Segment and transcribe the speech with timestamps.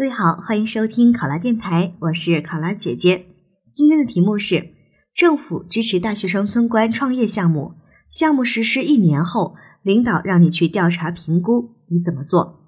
[0.00, 3.26] 各位好，欢迎收听考拉电台，我是考拉姐姐。
[3.70, 4.70] 今天的题目是：
[5.14, 7.74] 政府支持大学生村官创业项目，
[8.08, 12.60] 项目实施一年后，领导让你去调查评估，你怎么做？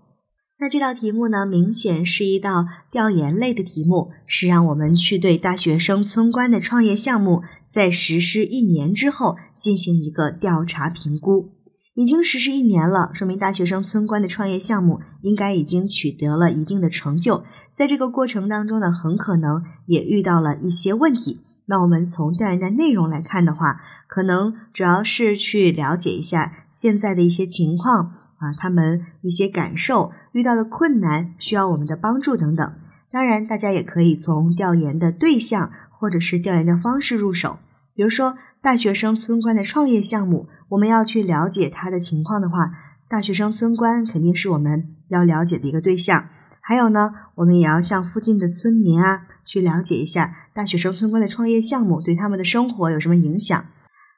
[0.58, 11.48] 那这道题目呢，明显是一道调研类的题目，是让我们去对大学生村官的创业项目在实施一年之后进行一个调查评估。
[11.94, 17.44] 已经实施一年了，说明大学生村官的创业项目应该已经取得了一定的成就。
[17.74, 21.40] 在这个过程当中呢，很可能也遇到了一些问题。
[21.66, 32.74] 那我们从调研的内容来看的话，可能主要是去了解一下现在的一些情况啊，他们一些感受、遇到的困难、需要我们的帮助等等。
[33.10, 37.58] 当然，大家也可以从调研的对象或者是调研的方式入手。
[38.02, 42.72] 比如说，大学生村官的创业项目，我们要去了解他的情况的话，
[43.08, 46.28] 大学生村官肯定是我们要了解的一个对象。
[46.60, 53.66] 还有呢，我们也要向附近的村民啊，去了解一下大学生村官的创业项目对他们的生活有什么影响。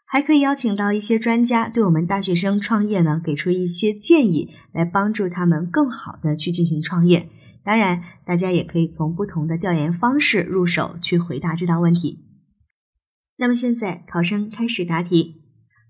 [0.06, 7.28] 还可以邀请到一些专家，对我们大学生创业呢，给出一些建议，来帮助他们更好的去进行创业。
[7.62, 12.24] 当然，大家也可以从不同的调研方式入手，去回答这道问题。
[13.36, 15.42] 那么现在考生开始答题。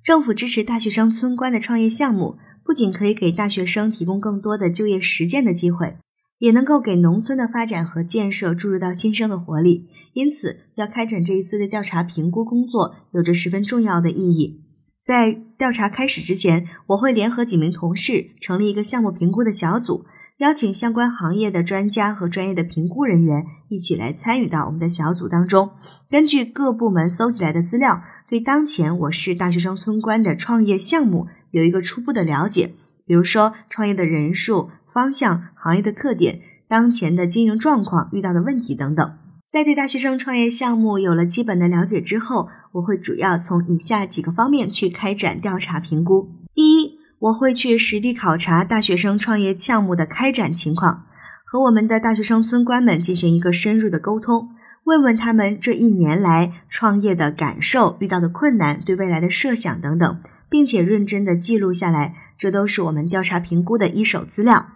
[0.02, 5.96] 政府支持大学生村官的创业项目，不仅可以给大学生提供更多的就业实践的机会，
[6.38, 9.88] 也能够给农村的发展和建设注入到新生的活力。
[10.12, 14.62] 因此，要开展这一次的调查评估工作，有着十分重要的意义。
[15.02, 20.06] 在调查开始之前，我会联合几名同事成立一个项目评估的小组。
[20.38, 25.70] 邀请相关行业的专家和专业的评估人员一起来参与到我们的小组当中。
[26.10, 32.74] 根据各部门搜集来的资料，对当前我市大学生村官的创业项目有一个初步的了解。
[33.06, 39.18] 比如说，创业的人数、方向、行业的特点、当前的经营状况、遇到的问题等等。
[39.48, 46.28] 在对大学生创业项目有了基本的了解之后，我会主要从以下几个方面去开展调查评估。
[46.54, 46.93] 第一，
[47.24, 51.06] 我会去实地考察大学生创业项目的开展情况，
[51.46, 54.50] 和我们的大学生村官们进行一个深入的沟通，
[54.84, 60.20] 问问他们这一年来创业的感受、遇到的困难、对未来的设想等等，
[60.50, 64.66] 并且认真的记录下来，这都是我们调查评估的一手资料。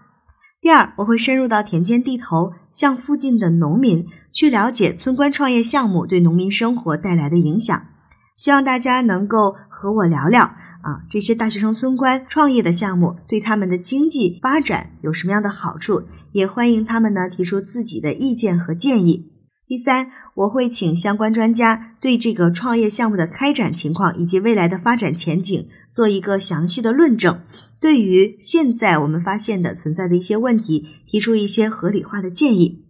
[0.62, 7.87] 第二，我会深入到田间地头，向附近的农民去了解村官创业项目对农民生活带来的影响，
[8.38, 10.54] 希望大家能够和我聊聊。
[10.81, 16.04] 啊，这些大学生村官创业的项目对他们的经济发展有什么样的好处？
[16.31, 19.32] 也欢迎他们呢提出自己的意见和建议。
[19.66, 27.41] 第三，我会请相关专家对这个创业项目的开展情况以及未来的发展前景做一个详细的论证，
[27.81, 32.84] 对于现在我们发现的存在的一些问题提出一些合理化的建议。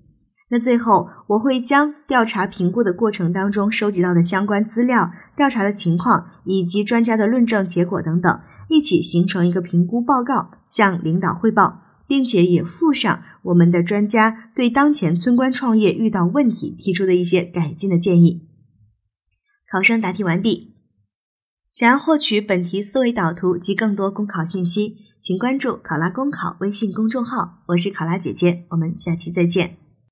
[0.51, 18.49] 那最后，我会将调查评估的过程当中收集到的相关资料、调查的情况以及专家的论证结果等等，一起形成一个评估报告，向领导汇报，并且也附上我们的专家对当前村官创业遇到问题提出的一些改进的建议。
[19.71, 20.77] 考生答题完毕。
[21.71, 27.63] 想要获取本题思维导图及更多公考信息，请关注“考拉公考”微信公众号。
[27.69, 29.88] 我是考拉姐姐，我们下期再见。